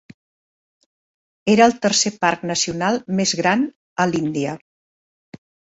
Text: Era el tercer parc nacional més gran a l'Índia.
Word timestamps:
Era 1.55 1.67
el 1.69 1.77
tercer 1.85 2.13
parc 2.25 2.49
nacional 2.55 2.99
més 3.21 3.37
gran 3.45 3.71
a 4.07 4.13
l'Índia. 4.15 4.61